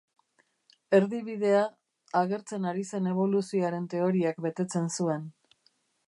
[0.99, 1.59] Erdibidea,
[2.21, 5.29] agertzen ari zen eboluzioaren teoriak betetzen zuen.